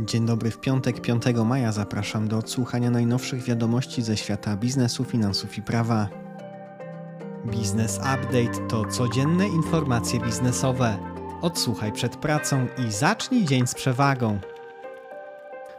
Dzień 0.00 0.26
dobry 0.26 0.50
w 0.50 0.60
piątek, 0.60 1.00
5 1.00 1.22
maja 1.44 1.72
zapraszam 1.72 2.28
do 2.28 2.38
odsłuchania 2.38 2.90
najnowszych 2.90 3.42
wiadomości 3.42 4.02
ze 4.02 4.16
świata 4.16 4.56
biznesu, 4.56 5.04
finansów 5.04 5.58
i 5.58 5.62
prawa. 5.62 6.08
Biznes 7.46 7.96
Update 7.96 8.68
to 8.68 8.84
codzienne 8.84 9.48
informacje 9.48 10.20
biznesowe. 10.20 10.98
Odsłuchaj 11.42 11.92
przed 11.92 12.16
pracą 12.16 12.66
i 12.88 12.92
zacznij 12.92 13.44
dzień 13.44 13.66
z 13.66 13.74
przewagą. 13.74 14.38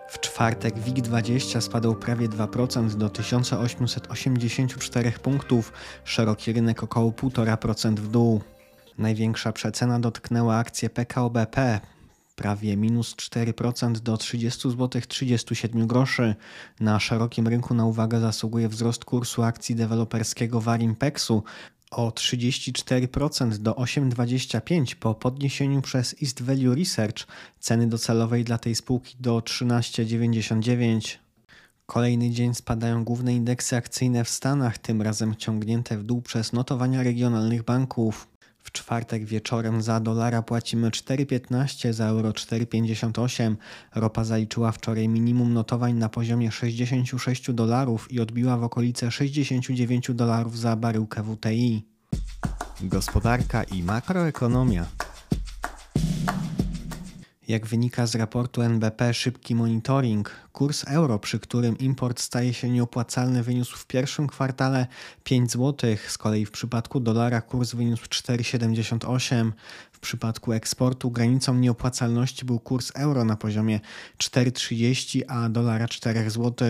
W 0.10 0.20
czwartek 0.20 0.76
WIG20 0.76 1.62
spadł 1.62 1.96
prawie 1.96 2.30
2% 2.30 2.90
do 2.90 3.10
1884 3.10 5.12
punktów, 5.12 5.74
szeroki 6.04 6.54
rynek 6.54 6.84
około 6.84 7.12
1,5% 7.12 7.96
w 7.96 8.08
dół. 8.08 8.42
Największa 8.98 9.52
przecena 9.52 10.00
dotknęła 10.00 10.58
akcję 10.58 10.90
PKO 10.90 11.30
BP, 11.30 11.80
prawie 12.36 12.78
minus 12.78 13.16
4% 13.16 14.00
do 14.00 14.18
30 14.18 14.70
zł 14.70 15.02
37 15.08 15.88
groszy. 15.88 16.36
Na 16.80 17.00
szerokim 17.00 17.48
rynku 17.48 17.74
na 17.74 17.86
uwagę 17.86 18.20
zasługuje 18.20 18.70
wzrost 18.70 19.06
kursu 19.06 19.44
akcji 19.44 19.76
deweloperskiego 19.76 20.62
Varimpexu 20.62 21.44
o 21.92 22.10
34% 22.10 23.58
do 23.58 23.72
8,25 23.72 24.96
po 24.96 25.16
podniesieniu 25.16 25.82
przez 25.82 26.16
East 26.24 26.42
Value 26.42 26.76
Research 26.76 27.28
ceny 27.60 27.88
docelowej 27.88 28.44
dla 28.44 28.58
tej 28.58 28.76
spółki 28.76 29.18
do 29.20 29.40
13,99. 29.40 31.18
Kolejny 31.86 32.30
dzień 32.30 32.54
spadają 32.54 33.04
główne 33.04 33.34
indeksy 33.34 33.76
akcyjne 33.76 34.24
w 34.24 34.30
Stanach, 34.30 34.78
tym 34.78 35.02
razem 35.02 35.36
ciągnięte 35.36 35.98
w 35.98 36.04
dół 36.04 36.22
przez 36.22 36.54
notowania 36.54 37.04
regionalnych 37.04 37.64
banków. 37.64 38.28
W 38.66 38.72
czwartek 38.72 39.26
wieczorem 39.26 39.82
za 39.82 40.00
dolara 40.00 40.42
płacimy 40.42 40.90
4,15, 40.90 41.94
za 41.94 42.06
euro 42.06 42.30
4,58. 42.30 43.56
Ropa 43.96 44.24
zaliczyła 44.24 44.72
wczoraj 44.72 45.10
minimum 45.10 45.54
notowań 45.54 45.94
na 45.94 46.10
poziomie 46.10 46.52
66 46.52 47.52
dolarów 47.52 48.12
i 48.12 48.20
odbiła 48.20 48.58
w 48.58 48.64
okolice 48.64 49.12
69 49.12 50.12
dolarów 50.14 50.60
za 50.60 50.76
baryłkę 50.76 51.24
WTI. 51.24 51.86
Gospodarka 52.82 53.64
i 53.64 53.84
makroekonomia. 53.84 54.86
Jak 57.48 57.66
wynika 57.68 58.08
z 58.08 58.16
raportu 58.16 58.62
NBP 58.62 59.14
Szybki 59.14 59.56
Monitoring, 59.56 60.32
kurs 60.52 60.84
euro, 60.88 61.20
przy 61.20 61.40
którym 61.40 61.78
import 61.78 62.20
staje 62.20 62.54
się 62.54 62.70
nieopłacalny, 62.70 63.44
wyniósł 63.44 63.78
w 63.78 63.86
pierwszym 63.86 64.28
kwartale 64.28 64.88
5 65.24 65.52
zł. 65.52 65.96
Z 66.08 66.18
kolei 66.18 66.46
w 66.46 66.52
przypadku 66.52 67.00
dolara 67.00 67.42
kurs 67.42 67.74
wyniósł 67.74 68.06
4,78. 68.06 69.52
W 69.92 70.00
przypadku 70.00 70.54
eksportu 70.54 71.12
granicą 71.12 71.56
nieopłacalności 71.56 72.46
był 72.46 72.60
kurs 72.60 72.92
euro 72.96 73.26
na 73.26 73.36
poziomie 73.36 73.80
4,30, 74.18 75.22
a 75.28 75.50
dolara 75.50 75.88
4 75.88 76.30
zł. 76.30 76.68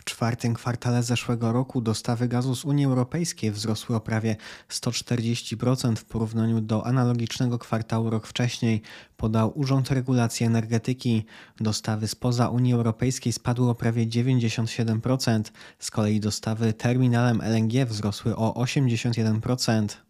W 0.00 0.04
czwartym 0.04 0.54
kwartale 0.54 1.02
zeszłego 1.02 1.52
roku 1.52 1.80
dostawy 1.80 2.28
gazu 2.28 2.54
z 2.54 2.64
Unii 2.64 2.84
Europejskiej 2.84 3.50
wzrosły 3.50 3.96
o 3.96 4.00
prawie 4.00 4.36
140% 4.68 5.96
w 5.96 6.04
porównaniu 6.04 6.60
do 6.60 6.86
analogicznego 6.86 7.58
kwartału 7.58 8.10
rok 8.10 8.26
wcześniej, 8.26 8.82
podał 9.16 9.58
Urząd 9.58 9.90
Regulacji 9.90 10.46
Energetyki. 10.46 11.24
Dostawy 11.60 12.08
spoza 12.08 12.48
Unii 12.48 12.74
Europejskiej 12.74 13.32
spadły 13.32 13.70
o 13.70 13.74
prawie 13.74 14.06
97%, 14.06 15.42
z 15.78 15.90
kolei 15.90 16.20
dostawy 16.20 16.72
terminalem 16.72 17.40
LNG 17.40 17.86
wzrosły 17.86 18.36
o 18.36 18.64
81%. 18.64 20.09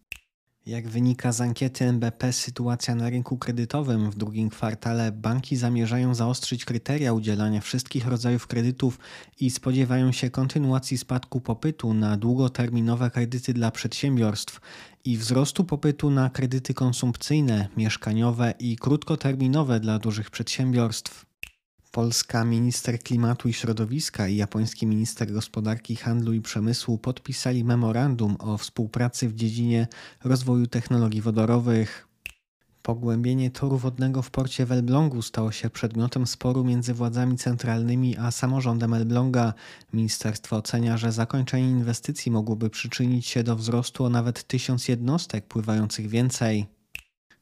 Jak 0.65 0.87
wynika 0.87 1.31
z 1.31 1.41
ankiety 1.41 1.85
NBP, 1.85 2.33
sytuacja 2.33 2.95
na 2.95 3.09
rynku 3.09 3.37
kredytowym 3.37 4.11
w 4.11 4.15
drugim 4.15 4.49
kwartale 4.49 5.11
banki 5.11 5.55
zamierzają 5.55 6.15
zaostrzyć 6.15 6.65
kryteria 6.65 7.13
udzielania 7.13 7.61
wszystkich 7.61 8.07
rodzajów 8.07 8.47
kredytów 8.47 8.99
i 9.39 9.49
spodziewają 9.49 10.11
się 10.11 10.29
kontynuacji 10.29 10.97
spadku 10.97 11.41
popytu 11.41 11.93
na 11.93 12.17
długoterminowe 12.17 13.11
kredyty 13.11 13.53
dla 13.53 13.71
przedsiębiorstw 13.71 14.59
i 15.05 15.17
wzrostu 15.17 15.63
popytu 15.63 16.09
na 16.09 16.29
kredyty 16.29 16.73
konsumpcyjne, 16.73 17.67
mieszkaniowe 17.77 18.53
i 18.59 18.75
krótkoterminowe 18.75 19.79
dla 19.79 19.99
dużych 19.99 20.31
przedsiębiorstw. 20.31 21.30
Polska 21.91 22.45
minister 22.45 22.99
klimatu 22.99 23.49
i 23.49 23.53
środowiska 23.53 24.27
i 24.27 24.35
japoński 24.35 24.87
minister 24.87 25.31
gospodarki, 25.31 25.95
handlu 25.95 26.33
i 26.33 26.41
przemysłu 26.41 26.97
podpisali 26.97 27.63
memorandum 27.63 28.35
o 28.39 28.57
współpracy 28.57 29.29
w 29.29 29.35
dziedzinie 29.35 29.87
rozwoju 30.23 30.67
technologii 30.67 31.21
wodorowych. 31.21 32.07
Pogłębienie 32.81 33.51
toru 33.51 33.77
wodnego 33.77 34.21
w 34.21 34.31
porcie 34.31 34.65
w 34.65 34.71
Elblągu 34.71 35.21
stało 35.21 35.51
się 35.51 35.69
przedmiotem 35.69 36.27
sporu 36.27 36.63
między 36.63 36.93
władzami 36.93 37.37
centralnymi 37.37 38.17
a 38.17 38.31
samorządem 38.31 38.93
Elbląga. 38.93 39.53
Ministerstwo 39.93 40.55
ocenia, 40.55 40.97
że 40.97 41.11
zakończenie 41.11 41.69
inwestycji 41.69 42.31
mogłoby 42.31 42.69
przyczynić 42.69 43.27
się 43.27 43.43
do 43.43 43.55
wzrostu 43.55 44.05
o 44.05 44.09
nawet 44.09 44.43
tysiąc 44.43 44.87
jednostek 44.87 45.45
pływających 45.47 46.07
więcej. 46.07 46.80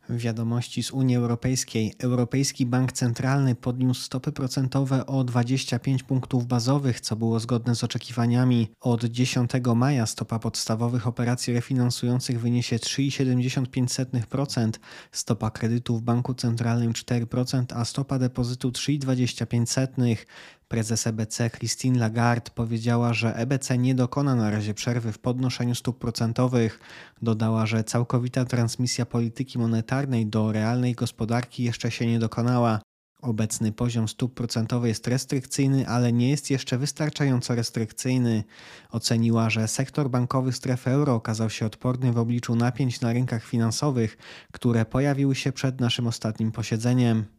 Wiadomości 0.10 0.84
z 0.84 0.92
Unii 0.92 1.16
Europejskiej. 1.16 1.94
Europejski 2.00 2.66
Bank 2.66 2.92
Centralny 2.92 3.56
podniósł 3.56 4.02
stopy 4.02 4.32
procentowe 4.32 5.06
o 5.06 5.24
25 5.24 6.04
punktów 6.04 6.48
bazowych, 6.48 7.02
co 7.02 7.16
było 7.16 7.40
zgodne 7.40 7.76
z 7.76 7.84
oczekiwaniami. 7.84 8.68
Od 8.80 9.04
10 9.04 9.52
maja 9.76 10.06
stopa 10.06 10.40
podstawowych 10.40 11.08
operacji 11.08 11.54
refinansujących 11.54 12.42
wyniesie 12.42 12.78
3,75%, 12.78 14.72
stopa 15.12 15.52
kredytu 15.52 15.98
w 15.98 16.02
Banku 16.02 16.34
Centralnym 16.34 16.94
4%, 16.94 17.66
a 17.76 17.86
stopa 17.86 18.20
depozytu 18.20 18.70
3,25%. 18.70 20.16
Prezes 20.70 21.08
EBC 21.08 21.50
Christine 21.50 22.00
Lagarde 22.00 22.52
powiedziała, 22.56 23.14
że 23.14 23.36
EBC 23.36 23.78
nie 23.78 23.96
dokona 23.96 24.36
na 24.36 24.52
razie 24.52 24.74
przerwy 24.74 25.12
w 25.12 25.20
podnoszeniu 25.20 25.76
stóp 25.76 26.00
procentowych. 26.00 26.80
Dodała, 27.22 27.66
że 27.66 27.84
całkowita 27.84 28.46
transmisja 28.46 29.06
polityki 29.06 29.60
monetarnej 29.60 30.28
do 30.28 30.52
realnej 30.52 30.94
gospodarki 30.96 31.64
jeszcze 31.64 31.92
się 31.92 32.08
nie 32.08 32.20
dokonała. 32.20 32.82
Obecny 33.22 33.72
poziom 33.72 34.08
stóp 34.08 34.34
procentowych 34.34 34.90
jest 34.90 35.08
restrykcyjny, 35.08 35.88
ale 35.88 36.14
nie 36.14 36.30
jest 36.30 36.50
jeszcze 36.50 36.78
wystarczająco 36.78 37.56
restrykcyjny. 37.56 38.44
Oceniła, 38.92 39.50
że 39.50 39.68
sektor 39.68 40.10
bankowy 40.10 40.52
strefy 40.52 40.92
euro 40.92 41.16
okazał 41.16 41.50
się 41.50 41.66
odporny 41.66 42.12
w 42.12 42.18
obliczu 42.18 42.56
napięć 42.56 43.02
na 43.02 43.14
rynkach 43.14 43.46
finansowych, 43.46 44.18
które 44.52 44.86
pojawiły 44.86 45.36
się 45.36 45.52
przed 45.52 45.80
naszym 45.80 46.08
ostatnim 46.08 46.52
posiedzeniem. 46.52 47.39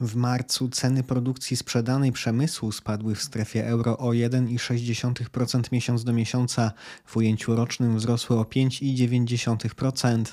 W 0.00 0.16
marcu 0.16 0.68
ceny 0.68 1.02
produkcji 1.02 1.56
sprzedanej 1.56 2.12
przemysłu 2.12 2.72
spadły 2.72 3.14
w 3.14 3.22
strefie 3.22 3.66
euro 3.66 3.98
o 3.98 4.08
1,6% 4.08 5.72
miesiąc 5.72 6.04
do 6.04 6.12
miesiąca, 6.12 6.72
w 7.04 7.16
ujęciu 7.16 7.56
rocznym 7.56 7.96
wzrosły 7.96 8.38
o 8.38 8.42
5,9%. 8.42 10.24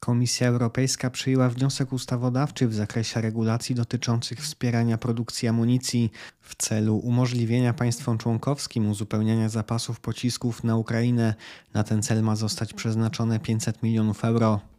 Komisja 0.00 0.48
Europejska 0.48 1.10
przyjęła 1.10 1.48
wniosek 1.48 1.92
ustawodawczy 1.92 2.68
w 2.68 2.74
zakresie 2.74 3.20
regulacji 3.20 3.74
dotyczących 3.74 4.40
wspierania 4.40 4.98
produkcji 4.98 5.48
amunicji 5.48 6.10
w 6.40 6.54
celu 6.54 6.96
umożliwienia 6.96 7.74
państwom 7.74 8.18
członkowskim 8.18 8.90
uzupełniania 8.90 9.48
zapasów 9.48 10.00
pocisków 10.00 10.64
na 10.64 10.76
Ukrainę. 10.76 11.34
Na 11.74 11.84
ten 11.84 12.02
cel 12.02 12.22
ma 12.22 12.36
zostać 12.36 12.72
przeznaczone 12.72 13.38
500 13.38 13.82
milionów 13.82 14.24
euro. 14.24 14.69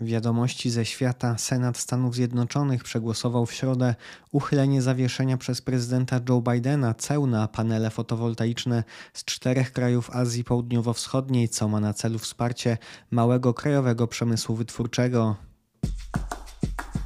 Wiadomości 0.00 0.70
ze 0.70 0.84
świata 0.84 1.38
Senat 1.38 1.78
Stanów 1.78 2.14
Zjednoczonych 2.14 2.84
przegłosował 2.84 3.46
w 3.46 3.52
środę 3.52 3.94
uchylenie 4.32 4.82
zawieszenia 4.82 5.36
przez 5.36 5.62
prezydenta 5.62 6.20
Joe 6.28 6.42
Bidena 6.42 6.94
ceł 6.94 7.26
na 7.26 7.48
panele 7.48 7.90
fotowoltaiczne 7.90 8.84
z 9.12 9.24
czterech 9.24 9.72
krajów 9.72 10.10
Azji 10.10 10.44
Południowo-Wschodniej, 10.44 11.48
co 11.48 11.68
ma 11.68 11.80
na 11.80 11.94
celu 11.94 12.18
wsparcie 12.18 12.78
małego 13.10 13.54
krajowego 13.54 14.06
przemysłu 14.06 14.56
wytwórczego. 14.56 15.36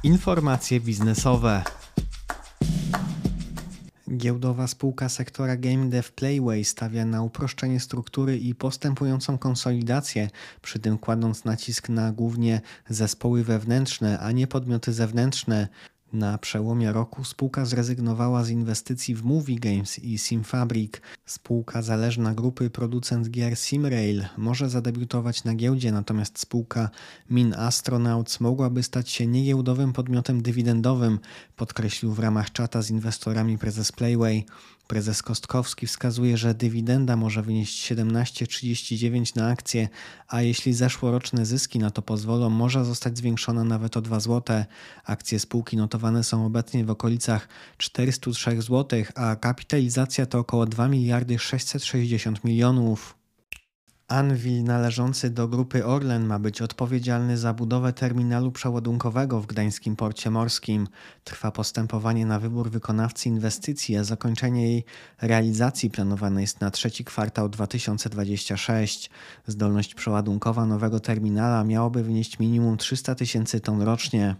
Informacje 0.03 0.79
biznesowe. 0.79 1.63
Giełdowa 4.17 4.67
spółka 4.67 5.09
sektora 5.09 5.57
Game 5.57 5.89
Dev 5.89 6.09
Playway 6.15 6.63
stawia 6.63 7.05
na 7.05 7.21
uproszczenie 7.21 7.79
struktury 7.79 8.37
i 8.37 8.55
postępującą 8.55 9.37
konsolidację, 9.37 10.29
przy 10.61 10.79
tym 10.79 10.97
kładąc 10.97 11.45
nacisk 11.45 11.89
na 11.89 12.11
głównie 12.11 12.61
zespoły 12.89 13.43
wewnętrzne, 13.43 14.19
a 14.19 14.31
nie 14.31 14.47
podmioty 14.47 14.93
zewnętrzne. 14.93 15.67
Na 16.13 16.37
przełomie 16.37 16.91
roku 16.91 17.23
spółka 17.23 17.65
zrezygnowała 17.65 18.43
z 18.43 18.49
inwestycji 18.49 19.15
w 19.15 19.23
Movie 19.23 19.59
Games 19.59 19.99
i 19.99 20.17
Simfabric. 20.17 20.93
Spółka 21.25 21.81
zależna 21.81 22.33
grupy 22.33 22.69
producent 22.69 23.29
gier 23.29 23.57
Simrail 23.57 24.25
może 24.37 24.69
zadebiutować 24.69 25.43
na 25.43 25.55
giełdzie, 25.55 25.91
natomiast 25.91 26.39
spółka 26.39 26.89
Min 27.29 27.53
Astronauts 27.53 28.39
mogłaby 28.39 28.83
stać 28.83 29.09
się 29.09 29.27
niegiełdowym 29.27 29.93
podmiotem 29.93 30.41
dywidendowym, 30.41 31.19
podkreślił 31.55 32.11
w 32.11 32.19
ramach 32.19 32.51
czata 32.51 32.81
z 32.81 32.89
inwestorami 32.89 33.57
prezes 33.57 33.91
Playway. 33.91 34.45
Prezes 34.91 35.23
Kostkowski 35.23 35.87
wskazuje, 35.87 36.37
że 36.37 36.53
dywidenda 36.53 37.15
może 37.15 37.41
wynieść 37.41 37.91
17,39 37.91 39.35
na 39.35 39.47
akcję, 39.47 39.89
a 40.27 40.41
jeśli 40.41 40.73
zeszłoroczne 40.73 41.45
zyski 41.45 41.79
na 41.79 41.91
to 41.91 42.01
pozwolą, 42.01 42.49
może 42.49 42.85
zostać 42.85 43.17
zwiększona 43.17 43.63
nawet 43.63 43.97
o 43.97 44.01
2 44.01 44.19
zł. 44.19 44.63
Akcje 45.05 45.39
spółki 45.39 45.77
notowane 45.77 46.23
są 46.23 46.45
obecnie 46.45 46.85
w 46.85 46.89
okolicach 46.89 47.47
403 47.77 48.61
zł, 48.61 49.03
a 49.15 49.35
kapitalizacja 49.35 50.25
to 50.25 50.39
około 50.39 50.65
2 50.65 50.87
miliardy 50.87 51.39
660 51.39 52.43
milionów. 52.43 53.20
Anwil 54.11 54.63
należący 54.63 55.29
do 55.29 55.47
grupy 55.47 55.85
Orlen 55.85 56.25
ma 56.25 56.39
być 56.39 56.61
odpowiedzialny 56.61 57.37
za 57.37 57.53
budowę 57.53 57.93
terminalu 57.93 58.51
przeładunkowego 58.51 59.41
w 59.41 59.45
Gdańskim 59.45 59.95
Porcie 59.95 60.29
Morskim. 60.29 60.87
Trwa 61.23 61.51
postępowanie 61.51 62.25
na 62.25 62.39
wybór 62.39 62.71
wykonawcy 62.71 63.29
inwestycji, 63.29 63.97
a 63.97 64.03
zakończenie 64.03 64.71
jej 64.71 64.85
realizacji 65.21 65.89
planowane 65.89 66.41
jest 66.41 66.61
na 66.61 66.71
trzeci 66.71 67.05
kwartał 67.05 67.49
2026. 67.49 69.09
Zdolność 69.47 69.95
przeładunkowa 69.95 70.65
nowego 70.65 70.99
terminala 70.99 71.63
miałoby 71.63 72.03
wynieść 72.03 72.39
minimum 72.39 72.77
300 72.77 73.15
tysięcy 73.15 73.59
ton 73.59 73.81
rocznie. 73.81 74.35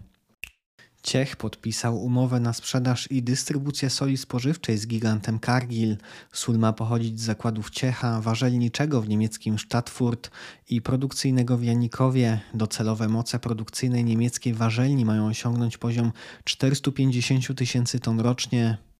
Ciech 1.02 1.36
podpisał 1.36 2.04
umowę 2.04 2.40
na 2.40 2.52
sprzedaż 2.52 3.10
i 3.10 3.22
dystrybucję 3.22 3.90
soli 3.90 4.16
spożywczej 4.16 4.78
z 4.78 4.86
gigantem 4.86 5.40
Cargill. 5.40 5.96
Sól 6.32 6.58
ma 6.58 6.72
pochodzić 6.72 7.20
z 7.20 7.24
zakładów 7.24 7.70
Ciecha, 7.70 8.20
warzelniczego 8.20 9.00
w 9.00 9.08
niemieckim 9.08 9.58
Stadtfurt 9.58 10.30
i 10.68 10.82
produkcyjnego 10.82 11.56
w 11.56 11.64
Janikowie. 11.64 12.40
Docelowe 12.54 13.08
moce 13.08 13.38
produkcyjne 13.38 14.04
niemieckiej 14.04 14.54
warzelni 14.54 15.04
mają 15.04 15.26
osiągnąć 15.26 15.78
poziom 15.78 16.12
450 16.44 17.56
tysięcy 17.56 18.00
ton 18.00 18.20
rocznie. 18.20 18.91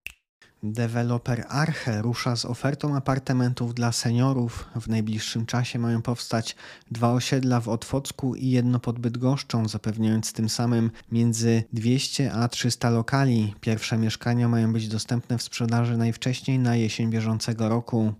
Deweloper 0.62 1.44
Arche 1.48 2.02
rusza 2.02 2.36
z 2.36 2.44
ofertą 2.44 2.96
apartamentów 2.96 3.74
dla 3.74 3.92
seniorów. 3.92 4.70
W 4.80 4.88
najbliższym 4.88 5.46
czasie 5.46 5.78
mają 5.78 6.02
powstać 6.02 6.56
dwa 6.90 7.12
osiedla 7.12 7.60
w 7.60 7.68
Otwocku 7.68 8.34
i 8.34 8.50
jedno 8.50 8.80
pod 8.80 8.98
Bydgoszczą, 8.98 9.68
zapewniając 9.68 10.32
tym 10.32 10.48
samym 10.48 10.90
między 11.12 11.64
200 11.72 12.32
a 12.32 12.48
300 12.48 12.90
lokali. 12.90 13.54
Pierwsze 13.60 13.98
mieszkania 13.98 14.48
mają 14.48 14.72
być 14.72 14.88
dostępne 14.88 15.38
w 15.38 15.42
sprzedaży 15.42 15.96
najwcześniej 15.96 16.58
na 16.58 16.76
jesień 16.76 17.10
bieżącego 17.10 17.68
roku. 17.68 18.14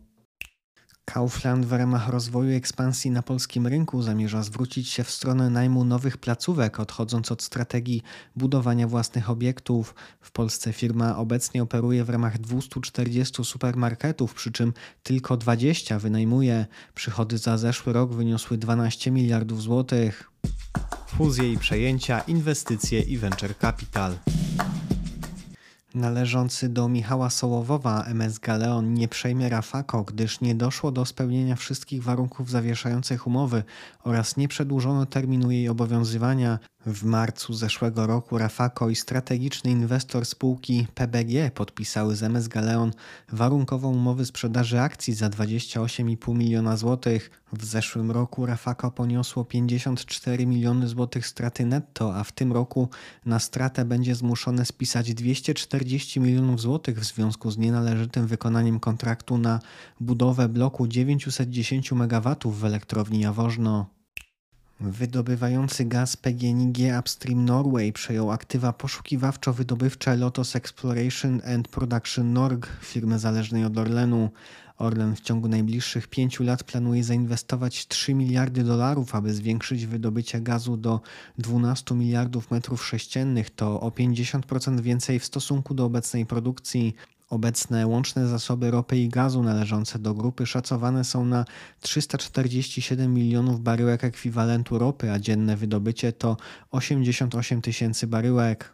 Kaufland 1.13 1.67
w 1.67 1.73
ramach 1.73 2.09
rozwoju 2.09 2.57
ekspansji 2.57 3.11
na 3.11 3.23
polskim 3.23 3.67
rynku 3.67 4.03
zamierza 4.03 4.43
zwrócić 4.43 4.89
się 4.89 5.05
w 5.05 5.11
stronę 5.11 5.51
najmu 5.51 5.85
nowych 5.85 6.17
placówek, 6.17 6.81
odchodząc 6.81 7.33
od 7.33 7.43
strategii 7.43 8.03
budowania 8.37 8.89
własnych 8.89 9.31
obiektów. 9.31 9.95
W 10.21 10.31
Polsce 10.31 10.73
firma 10.73 11.17
obecnie 11.17 11.63
operuje 11.63 12.05
w 12.05 12.11
ramach 12.11 12.39
240 12.39 13.45
supermarketów, 13.45 14.35
przy 14.35 14.53
czym 14.53 14.73
tylko 15.03 15.37
20 15.37 15.99
wynajmuje. 15.99 16.67
Przychody 16.95 17.39
za 17.39 17.59
zeszły 17.59 17.93
rok 17.93 18.15
wyniosły 18.15 18.59
12 18.59 19.11
miliardów 19.11 19.63
złotych. 19.63 20.31
Fuzje 21.07 21.53
i 21.53 21.59
przejęcia, 21.59 22.21
inwestycje 22.21 23.01
i 23.01 23.19
venture 23.19 23.59
capital. 23.59 24.19
Należący 25.95 26.69
do 26.69 26.89
Michała 26.89 27.31
Sołowowa 27.31 28.05
MS 28.05 28.39
Galeon 28.39 28.95
nie 28.95 29.09
przejmie 29.09 29.49
Rafako, 29.49 30.03
gdyż 30.03 30.41
nie 30.41 30.55
doszło 30.55 30.93
do 30.93 31.05
spełnienia 31.05 31.57
wszystkich 31.57 32.03
warunków 32.03 32.51
zawieszających 32.51 33.27
umowy 33.27 33.65
oraz 34.05 34.37
nie 34.37 34.49
przedłużono 34.49 35.07
terminu 35.07 35.51
jej 35.51 35.69
obowiązywania. 35.69 36.59
W 36.87 37.05
marcu 37.05 37.55
zeszłego 37.55 38.07
roku 38.07 38.39
Rafako 38.39 38.91
i 38.91 38.97
strategiczny 38.97 39.71
inwestor 39.71 40.27
spółki 40.27 40.87
PBG 40.95 41.51
podpisały 41.51 42.17
z 42.17 42.23
MS 42.23 42.49
Galeon 42.49 42.93
warunkową 43.33 43.93
umowę 43.93 44.25
sprzedaży 44.25 44.81
akcji 44.81 45.15
za 45.15 45.29
28,5 45.29 46.37
miliona 46.37 46.77
złotych. 46.77 47.31
W 47.53 47.65
zeszłym 47.65 48.11
roku 48.11 48.47
Rafako 48.47 48.91
poniosło 48.91 49.45
54 49.45 50.47
miliony 50.47 50.89
złotych 50.89 51.27
straty 51.27 51.67
netto, 51.67 52.17
a 52.17 52.25
w 52.25 52.33
tym 52.33 52.53
roku 52.53 52.89
na 53.27 53.39
stratę 53.39 53.85
będzie 53.85 54.15
zmuszone 54.15 54.65
spisać 54.67 55.15
240 55.85 56.21
milionów 56.21 56.61
złotych 56.61 57.01
w 57.01 57.05
związku 57.05 57.51
z 57.51 57.59
nienależytym 57.59 58.27
wykonaniem 58.27 58.81
kontraktu 58.81 59.39
na 59.39 59.61
budowę 60.01 60.49
bloku 60.49 60.87
910 60.87 61.93
MW 61.93 62.37
w 62.45 62.65
elektrowni 62.65 63.21
Jaworzno. 63.21 63.87
Wydobywający 64.85 65.85
gaz 65.85 66.17
PGNiG 66.17 66.79
Upstream 67.01 67.45
Norway 67.45 67.93
przejął 67.93 68.31
aktywa 68.31 68.73
poszukiwawczo-wydobywcze 68.73 70.19
Lotos 70.19 70.57
Exploration 70.57 71.41
and 71.55 71.69
Production 71.69 72.33
Norg, 72.33 72.69
firmy 72.81 73.19
zależnej 73.19 73.65
od 73.65 73.79
Orlenu. 73.79 74.31
Orlen 74.79 75.17
w 75.17 75.21
ciągu 75.21 75.49
najbliższych 75.49 76.09
pięciu 76.09 76.45
lat 76.45 76.65
planuje 76.65 77.05
zainwestować 77.05 77.87
3 77.89 78.15
miliardy 78.15 78.65
dolarów, 78.65 79.15
aby 79.15 79.35
zwiększyć 79.35 79.87
wydobycie 79.87 80.41
gazu 80.41 80.77
do 80.77 81.01
12 81.39 81.95
miliardów 81.95 82.51
metrów 82.51 82.87
sześciennych. 82.87 83.51
To 83.51 83.81
o 83.81 83.89
50% 83.91 84.81
więcej 84.81 85.19
w 85.19 85.25
stosunku 85.25 85.75
do 85.75 85.85
obecnej 85.85 86.27
produkcji. 86.27 86.95
Obecne 87.33 87.87
łączne 87.87 88.29
zasoby 88.29 88.71
ropy 88.71 88.97
i 88.97 89.09
gazu 89.09 89.43
należące 89.43 89.99
do 89.99 90.15
grupy 90.15 90.47
szacowane 90.47 91.05
są 91.05 91.25
na 91.25 91.45
347 91.81 93.15
milionów 93.15 93.61
baryłek 93.61 94.05
ekwiwalentu 94.05 94.79
ropy, 94.79 95.13
a 95.13 95.19
dzienne 95.19 95.57
wydobycie 95.57 96.13
to 96.13 96.37
88 96.71 97.63
tysięcy 97.63 98.07
baryłek. 98.07 98.73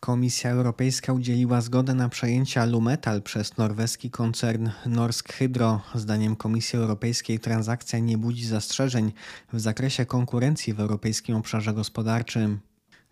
Komisja 0.00 0.50
Europejska 0.50 1.12
udzieliła 1.12 1.60
zgody 1.60 1.94
na 1.94 2.08
przejęcie 2.08 2.60
Alumetal 2.60 3.22
przez 3.22 3.56
norweski 3.56 4.10
koncern 4.10 4.68
Norsk 4.86 5.32
Hydro. 5.32 5.80
Zdaniem 5.94 6.36
Komisji 6.36 6.78
Europejskiej 6.78 7.40
transakcja 7.40 7.98
nie 7.98 8.18
budzi 8.18 8.46
zastrzeżeń 8.46 9.12
w 9.52 9.60
zakresie 9.60 10.06
konkurencji 10.06 10.74
w 10.74 10.80
europejskim 10.80 11.36
obszarze 11.36 11.72
gospodarczym. 11.72 12.60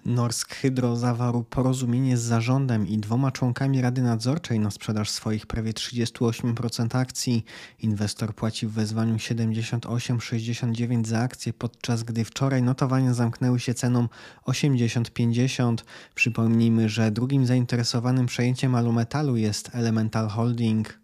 Norsk 0.04 0.54
Hydro 0.54 0.96
zawarł 0.96 1.44
porozumienie 1.44 2.16
z 2.16 2.20
zarządem 2.20 2.88
i 2.88 2.98
dwoma 2.98 3.32
członkami 3.32 3.82
Rady 3.82 4.02
Nadzorczej 4.02 4.60
na 4.60 4.70
sprzedaż 4.70 5.10
swoich 5.10 5.46
prawie 5.46 5.72
38% 5.72 6.98
akcji. 6.98 7.44
Inwestor 7.78 8.34
płaci 8.34 8.66
w 8.66 8.72
wezwaniu 8.72 9.16
78,69 9.16 11.04
za 11.04 11.20
akcję, 11.20 11.52
podczas 11.52 12.02
gdy 12.02 12.24
wczoraj 12.24 12.62
notowania 12.62 13.14
zamknęły 13.14 13.60
się 13.60 13.74
ceną 13.74 14.08
80,50. 14.46 15.76
Przypomnijmy, 16.14 16.88
że 16.88 17.10
drugim 17.10 17.46
zainteresowanym 17.46 18.26
przejęciem 18.26 18.74
Alumetalu 18.74 19.36
jest 19.36 19.74
Elemental 19.74 20.28
Holding. 20.28 21.01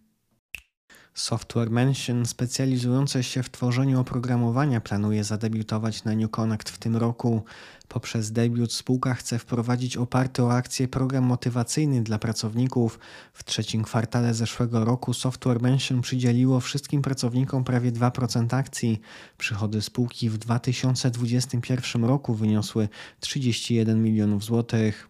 Software 1.19 1.70
Mansion 1.70 2.26
specjalizujące 2.26 3.23
się 3.23 3.43
w 3.43 3.50
tworzeniu 3.50 4.00
oprogramowania 4.00 4.81
planuje 4.81 5.25
zadebiutować 5.25 6.05
na 6.05 6.15
New 6.15 6.31
Connect 6.31 6.70
w 6.70 6.79
tym 6.79 6.97
roku. 6.97 7.43
Poprzez 7.88 8.32
debiut 8.32 8.73
spółka 8.73 9.15
chce 9.15 9.38
wprowadzić 9.38 9.97
oparty 9.97 10.43
o 10.43 10.53
akcje 10.53 10.88
program 10.88 11.25
motywacyjny 11.25 12.03
dla 12.03 12.19
pracowników. 12.19 12.99
W 13.33 13.45
trzecim 13.45 13.83
kwartale 13.83 14.35
zeszłego 14.35 14.85
roku 14.85 15.14
Software 15.14 15.62
Mansion 15.62 16.00
przydzieliło 16.00 16.61
wszystkim 16.61 17.02
pracownikom 17.02 17.64
prawie 17.64 17.92
2% 17.92 18.57
akcji. 18.57 19.00
Przychody 19.38 19.83
spółki 19.83 20.31
w 20.31 20.38
2021 20.38 22.04
roku 22.04 22.35
wyniosły 22.35 22.88
31 23.21 24.02
milionów 24.02 24.45
złotych. 24.45 25.09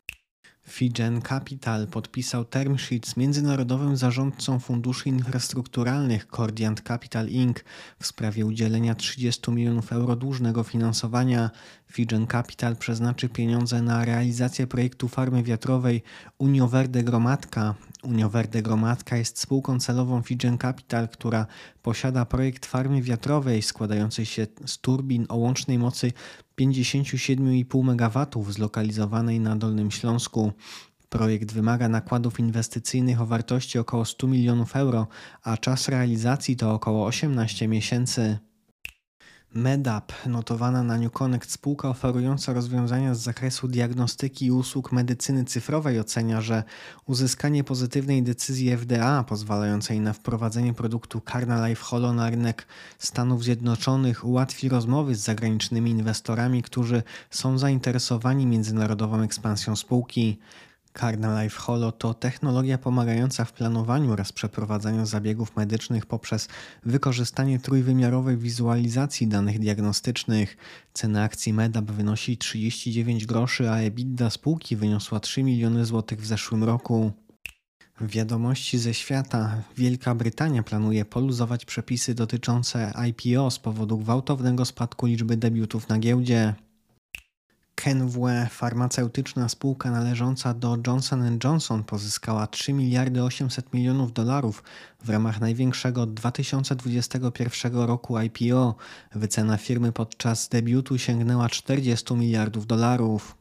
Figen 0.68 1.22
Capital 1.22 1.86
podpisał 1.86 2.44
term 2.44 2.78
sheet 2.78 3.06
z 3.06 3.16
międzynarodowym 3.16 3.96
zarządcą 3.96 4.58
funduszy 4.58 5.08
infrastrukturalnych 5.08 6.26
Cordiant 6.26 6.80
Capital 6.80 7.28
Inc. 7.28 7.64
w 7.98 8.06
sprawie 8.06 8.46
udzielenia 8.46 8.94
30 8.94 9.50
milionów 9.50 9.92
euro 9.92 10.16
dłużnego 10.16 10.62
finansowania. 10.62 11.50
Figen 11.92 12.26
Capital 12.26 12.76
przeznaczy 12.76 13.28
pieniądze 13.28 13.82
na 13.82 14.04
realizację 14.04 14.66
projektu 14.66 15.08
farmy 15.08 15.42
wiatrowej 15.42 16.02
Uniowerde 16.38 17.02
Gromadka. 17.02 17.74
Uniowerde 18.02 18.62
Gromadka 18.62 19.16
jest 19.16 19.40
spółką 19.40 19.80
celową 19.80 20.22
Figen 20.22 20.58
Capital, 20.58 21.08
która 21.08 21.46
posiada 21.82 22.24
projekt 22.24 22.66
farmy 22.66 23.02
wiatrowej 23.02 23.62
składającej 23.62 24.26
się 24.26 24.46
z 24.66 24.78
turbin 24.78 25.26
o 25.28 25.36
łącznej 25.36 25.78
mocy 25.78 26.12
57,5 26.60 27.82
MW 27.84 28.52
zlokalizowanej 28.52 29.40
na 29.40 29.56
Dolnym 29.56 29.90
Śląsku. 29.90 30.52
Projekt 31.08 31.52
wymaga 31.52 31.88
nakładów 31.88 32.40
inwestycyjnych 32.40 33.20
o 33.20 33.26
wartości 33.26 33.78
około 33.78 34.04
100 34.04 34.26
milionów 34.26 34.76
euro, 34.76 35.06
a 35.42 35.56
czas 35.56 35.88
realizacji 35.88 36.56
to 36.56 36.74
około 36.74 37.06
18 37.06 37.68
miesięcy. 37.68 38.38
Medap, 39.54 40.12
notowana 40.26 40.82
na 40.82 40.98
New 40.98 41.12
Connect 41.12 41.50
spółka 41.50 41.88
oferująca 41.88 42.52
rozwiązania 42.52 43.14
z 43.14 43.20
zakresu 43.20 43.68
diagnostyki 43.68 44.46
i 44.46 44.50
usług 44.50 44.92
medycyny 44.92 45.44
cyfrowej 45.44 46.00
ocenia, 46.00 46.40
że 46.40 46.64
uzyskanie 47.06 47.64
pozytywnej 47.64 48.22
decyzji 48.22 48.76
FDA 48.76 49.24
pozwalającej 49.24 50.00
na 50.00 50.12
wprowadzenie 50.12 50.74
produktu 50.74 51.20
Carna 51.32 51.68
Life 51.68 51.82
Holo 51.82 52.12
na 52.12 52.30
rynek 52.30 52.66
Stanów 52.98 53.44
Zjednoczonych 53.44 54.24
ułatwi 54.24 54.68
rozmowy 54.68 55.14
z 55.14 55.20
zagranicznymi 55.20 55.90
inwestorami, 55.90 56.62
którzy 56.62 57.02
są 57.30 57.58
zainteresowani 57.58 58.46
międzynarodową 58.46 59.22
ekspansją 59.22 59.76
spółki. 59.76 60.38
Carna 61.00 61.42
Life 61.42 61.58
Holo 61.58 61.92
to 61.92 62.14
technologia 62.14 62.78
pomagająca 62.78 63.44
w 63.44 63.52
planowaniu 63.52 64.12
oraz 64.12 64.32
przeprowadzaniu 64.32 65.06
zabiegów 65.06 65.56
medycznych 65.56 66.06
poprzez 66.06 66.48
wykorzystanie 66.84 67.58
trójwymiarowej 67.58 68.36
wizualizacji 68.36 69.28
danych 69.28 69.58
diagnostycznych. 69.58 70.56
Cena 70.94 71.22
akcji 71.22 71.52
Medab 71.52 71.84
wynosi 71.84 72.38
39 72.38 73.26
groszy, 73.26 73.70
a 73.70 73.78
EBITDA 73.78 74.30
spółki 74.30 74.76
wyniosła 74.76 75.20
3 75.20 75.42
miliony 75.42 75.84
złotych 75.84 76.20
w 76.20 76.26
zeszłym 76.26 76.64
roku. 76.64 77.12
Wiadomości 78.00 78.78
ze 78.78 78.94
świata. 78.94 79.62
Wielka 79.76 80.14
Brytania 80.14 80.62
planuje 80.62 81.04
poluzować 81.04 81.64
przepisy 81.64 82.14
dotyczące 82.14 82.92
IPO 83.08 83.50
z 83.50 83.58
powodu 83.58 83.98
gwałtownego 83.98 84.64
spadku 84.64 85.06
liczby 85.06 85.36
debiutów 85.36 85.88
na 85.88 85.98
giełdzie. 85.98 86.54
Kenwue, 87.84 88.46
farmaceutyczna 88.50 89.48
spółka 89.48 89.90
należąca 89.90 90.54
do 90.54 90.78
Johnson 90.86 91.38
Johnson, 91.44 91.84
pozyskała 91.84 92.46
3 92.46 92.72
miliardy 92.72 93.22
800 93.22 93.72
milionów 93.74 94.12
dolarów 94.12 94.62
w 95.04 95.10
ramach 95.10 95.40
największego 95.40 96.02
od 96.02 96.14
2021 96.14 97.76
roku 97.76 98.18
IPO. 98.18 98.74
Wycena 99.14 99.56
firmy 99.56 99.92
podczas 99.92 100.48
debiutu 100.48 100.98
sięgnęła 100.98 101.48
40 101.48 102.14
miliardów 102.14 102.66
dolarów. 102.66 103.37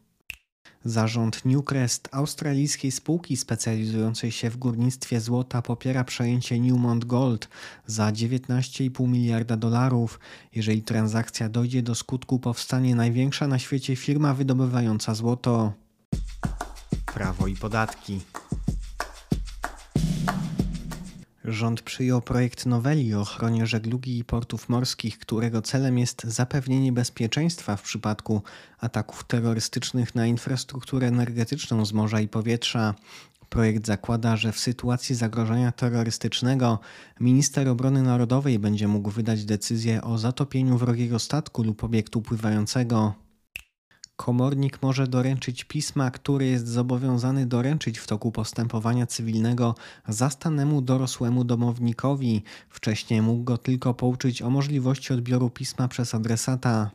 Zarząd 0.87 1.45
Newcrest, 1.45 2.09
australijskiej 2.11 2.91
spółki 2.91 3.37
specjalizującej 3.37 4.31
się 4.31 4.49
w 4.49 4.57
górnictwie 4.57 5.21
złota, 5.21 5.61
popiera 5.61 6.03
przejęcie 6.03 6.59
Newmont 6.59 7.05
Gold 7.05 7.49
za 7.85 8.11
19,5 8.11 9.07
miliarda 9.07 9.57
dolarów. 9.57 10.19
Jeżeli 10.55 10.81
transakcja 10.81 11.49
dojdzie 11.49 11.81
do 11.81 11.95
skutku, 11.95 12.39
powstanie 12.39 12.95
największa 12.95 13.47
na 13.47 13.59
świecie 13.59 13.95
firma 13.95 14.33
wydobywająca 14.33 15.15
złoto. 15.15 15.73
Prawo 17.05 17.47
i 17.47 17.55
podatki. 17.55 18.19
Rząd 21.47 21.81
przyjął 21.81 22.21
projekt 22.21 22.65
noweli 22.65 23.13
o 23.13 23.21
ochronie 23.21 23.67
żeglugi 23.67 24.17
i 24.17 24.23
portów 24.23 24.69
morskich, 24.69 25.19
którego 25.19 25.61
celem 25.61 25.97
jest 25.97 26.23
zapewnienie 26.23 26.91
bezpieczeństwa 26.91 27.75
w 27.75 27.81
przypadku 27.81 28.41
ataków 28.79 29.23
terrorystycznych 29.23 30.15
na 30.15 30.27
infrastrukturę 30.27 31.07
energetyczną 31.07 31.85
z 31.85 31.93
morza 31.93 32.21
i 32.21 32.27
powietrza. 32.27 32.95
Projekt 33.49 33.87
zakłada, 33.87 34.37
że 34.37 34.51
w 34.51 34.59
sytuacji 34.59 35.15
zagrożenia 35.15 35.71
terrorystycznego 35.71 36.79
minister 37.19 37.69
obrony 37.69 38.03
narodowej 38.03 38.59
będzie 38.59 38.87
mógł 38.87 39.09
wydać 39.09 39.45
decyzję 39.45 40.01
o 40.01 40.17
zatopieniu 40.17 40.77
wrogiego 40.77 41.19
statku 41.19 41.63
lub 41.63 41.83
obiektu 41.83 42.21
pływającego. 42.21 43.26
Komornik 44.17 44.81
może 44.81 45.07
doręczyć 45.07 45.63
pisma, 45.63 46.11
które 46.11 46.45
jest 46.45 46.67
zobowiązany 46.67 47.45
doręczyć 47.45 47.99
w 47.99 48.07
toku 48.07 48.31
postępowania 48.31 49.07
cywilnego 49.07 49.75
zastanemu 50.07 50.81
dorosłemu 50.81 51.43
domownikowi. 51.43 52.43
Wcześniej 52.69 53.21
mógł 53.21 53.43
go 53.43 53.57
tylko 53.57 53.93
pouczyć 53.93 54.41
o 54.41 54.49
możliwości 54.49 55.13
odbioru 55.13 55.49
pisma 55.49 55.87
przez 55.87 56.15
adresata. 56.15 56.91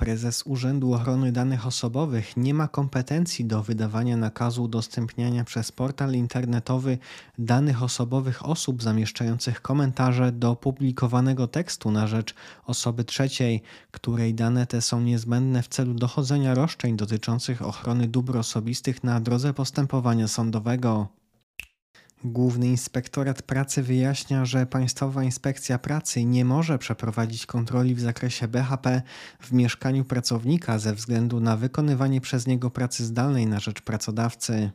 Prezes 0.00 0.42
Urzędu 0.46 0.94
Ochrony 0.94 1.32
Danych 1.32 1.66
Osobowych 1.66 2.36
nie 2.36 2.54
ma 2.54 2.68
kompetencji 2.68 3.44
do 3.44 3.62
wydawania 3.62 4.16
nakazu 4.16 4.62
udostępniania 4.62 5.44
przez 5.44 5.72
portal 5.72 6.12
internetowy 6.12 6.98
danych 7.38 7.82
osobowych 7.82 8.46
osób 8.46 8.82
zamieszczających 8.82 9.62
komentarze 9.62 10.32
do 10.32 10.56
publikowanego 10.56 11.48
tekstu 11.48 11.90
na 11.90 12.06
rzecz 12.06 12.34
osoby 12.66 13.04
trzeciej, 13.04 13.62
której 13.90 14.34
dane 14.34 14.66
te 14.66 14.82
są 14.82 15.00
niezbędne 15.00 15.62
w 15.62 15.68
celu 15.68 15.94
dochodzenia 15.94 16.54
roszczeń 16.54 16.96
dotyczących 16.96 17.62
ochrony 17.62 18.08
dóbr 18.08 18.36
osobistych 18.36 19.04
na 19.04 19.20
drodze 19.20 19.54
postępowania 19.54 20.28
sądowego. 20.28 21.19
Główny 22.24 22.66
Inspektorat 22.66 23.42
Pracy 23.42 23.82
wyjaśnia, 23.82 24.44
że 24.44 24.66
Państwowa 24.66 25.24
Inspekcja 25.24 25.78
Pracy 25.78 26.24
nie 26.24 26.44
może 26.44 26.78
przeprowadzić 26.78 27.46
kontroli 27.46 27.94
w 27.94 28.00
zakresie 28.00 28.48
BHP 28.48 29.02
w 29.40 29.52
mieszkaniu 29.52 30.04
pracownika 30.04 30.78
ze 30.78 30.94
względu 30.94 31.40
na 31.40 31.56
wykonywanie 31.56 32.20
przez 32.20 32.46
niego 32.46 32.70
pracy 32.70 33.04
zdalnej 33.04 33.46
na 33.46 33.60
rzecz 33.60 33.80
pracodawcy. 33.82 34.70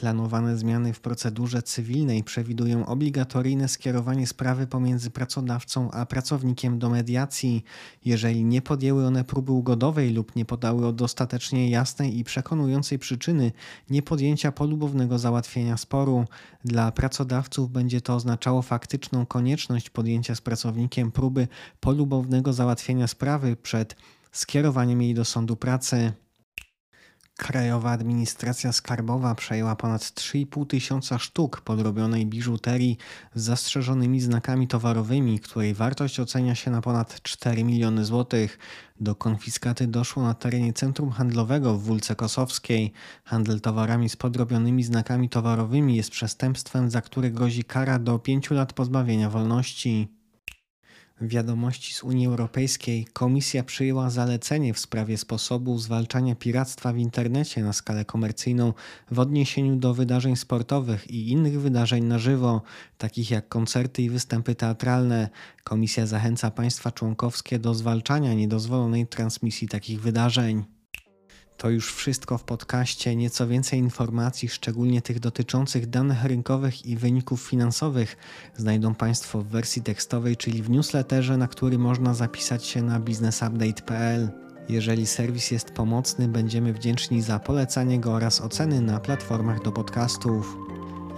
Planowane 0.00 0.56
zmiany 0.56 0.92
w 0.92 1.00
procedurze 1.00 1.62
cywilnej 1.62 2.24
przewidują 2.24 2.86
obligatoryjne 2.86 3.68
skierowanie 3.68 4.26
sprawy 4.26 4.66
pomiędzy 4.66 5.10
pracodawcą 5.10 5.90
a 5.90 6.06
pracownikiem 6.06 6.78
do 6.78 6.90
mediacji, 6.90 7.64
jeżeli 8.04 8.44
nie 8.44 8.62
podjęły 8.62 9.06
one 9.06 9.24
próby 9.24 9.52
ugodowej 9.52 10.12
lub 10.12 10.36
nie 10.36 10.44
podały 10.44 10.92
dostatecznie 10.92 11.70
jasnej 11.70 12.18
i 12.18 12.24
przekonującej 12.24 12.98
przyczyny 12.98 13.52
niepodjęcia 13.90 14.52
polubownego 14.52 15.18
załatwienia 15.18 15.76
sporu. 15.76 16.24
Dla 16.64 16.92
pracodawców 16.92 17.70
będzie 17.70 18.00
to 18.00 18.14
oznaczało 18.14 18.62
faktyczną 18.62 19.26
konieczność 19.26 19.90
podjęcia 19.90 20.34
z 20.34 20.40
pracownikiem 20.40 21.12
próby 21.12 21.48
polubownego 21.80 22.52
załatwienia 22.52 23.06
sprawy 23.06 23.56
przed 23.56 23.96
skierowaniem 24.32 25.02
jej 25.02 25.14
do 25.14 25.24
sądu 25.24 25.56
pracy. 25.56 26.12
Krajowa 27.36 27.90
Administracja 27.90 28.72
Skarbowa 28.72 29.34
przejęła 29.34 29.76
ponad 29.76 30.02
3,5 30.02 30.66
tysiąca 30.66 31.18
sztuk 31.18 31.60
podrobionej 31.60 32.26
biżuterii 32.26 32.98
z 33.34 33.42
zastrzeżonymi 33.42 34.20
znakami 34.20 34.68
towarowymi, 34.68 35.40
której 35.40 35.74
wartość 35.74 36.20
ocenia 36.20 36.54
się 36.54 36.70
na 36.70 36.80
ponad 36.80 37.22
4 37.22 37.64
miliony 37.64 38.04
złotych. 38.04 38.58
Do 39.00 39.14
konfiskaty 39.14 39.86
doszło 39.86 40.22
na 40.22 40.34
terenie 40.34 40.72
centrum 40.72 41.10
handlowego 41.10 41.74
w 41.74 41.82
Wólce 41.82 42.14
Kosowskiej. 42.16 42.92
Handel 43.24 43.60
towarami 43.60 44.08
z 44.08 44.16
podrobionymi 44.16 44.84
znakami 44.84 45.28
towarowymi 45.28 45.96
jest 45.96 46.10
przestępstwem, 46.10 46.90
za 46.90 47.00
które 47.00 47.30
grozi 47.30 47.64
kara 47.64 47.98
do 47.98 48.18
5 48.18 48.50
lat 48.50 48.72
pozbawienia 48.72 49.30
wolności. 49.30 50.15
Wiadomości 51.20 51.94
z 51.94 52.02
Unii 52.02 52.26
Europejskiej 52.26 53.06
Komisja 53.12 53.64
przyjęła 53.64 54.10
zalecenie 54.10 54.74
w 54.74 54.78
sprawie 54.78 55.18
sposobu 55.18 55.78
zwalczania 55.78 56.34
piractwa 56.34 56.92
w 56.92 56.98
internecie 56.98 57.62
na 57.62 57.72
skalę 57.72 58.04
komercyjną 58.04 58.72
w 59.10 59.18
odniesieniu 59.18 59.76
do 59.76 59.94
wydarzeń 59.94 60.36
sportowych 60.36 61.10
i 61.10 61.30
innych 61.30 61.60
wydarzeń 61.60 62.04
na 62.04 62.18
żywo, 62.18 62.62
takich 62.98 63.30
jak 63.30 63.48
koncerty 63.48 64.02
i 64.02 64.10
występy 64.10 64.54
teatralne. 64.54 65.28
Komisja 65.64 66.06
zachęca 66.06 66.50
państwa 66.50 66.92
członkowskie 66.92 67.58
do 67.58 67.74
zwalczania 67.74 68.34
niedozwolonej 68.34 69.06
transmisji 69.06 69.68
takich 69.68 70.00
wydarzeń. 70.00 70.75
To 71.56 71.70
już 71.70 71.94
wszystko 71.94 72.38
w 72.38 72.44
podcaście. 72.44 73.16
Nieco 73.16 73.46
więcej 73.46 73.78
informacji, 73.78 74.48
szczególnie 74.48 75.02
tych 75.02 75.20
dotyczących 75.20 75.90
danych 75.90 76.24
rynkowych 76.24 76.86
i 76.86 76.96
wyników 76.96 77.40
finansowych, 77.42 78.16
znajdą 78.56 78.94
Państwo 78.94 79.42
w 79.42 79.46
wersji 79.46 79.82
tekstowej, 79.82 80.36
czyli 80.36 80.62
w 80.62 80.70
newsletterze, 80.70 81.36
na 81.36 81.48
który 81.48 81.78
można 81.78 82.14
zapisać 82.14 82.64
się 82.64 82.82
na 82.82 83.00
businessupdate.pl. 83.00 84.28
Jeżeli 84.68 85.06
serwis 85.06 85.50
jest 85.50 85.70
pomocny, 85.70 86.28
będziemy 86.28 86.72
wdzięczni 86.72 87.22
za 87.22 87.38
polecanie 87.38 88.00
go 88.00 88.12
oraz 88.12 88.40
oceny 88.40 88.80
na 88.80 89.00
platformach 89.00 89.62
do 89.62 89.72
podcastów. 89.72 90.56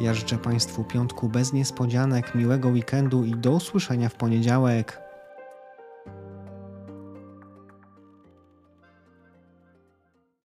Ja 0.00 0.14
życzę 0.14 0.38
Państwu 0.38 0.84
piątku 0.84 1.28
bez 1.28 1.52
niespodzianek, 1.52 2.34
miłego 2.34 2.68
weekendu 2.68 3.24
i 3.24 3.30
do 3.30 3.50
usłyszenia 3.52 4.08
w 4.08 4.14
poniedziałek. 4.14 5.07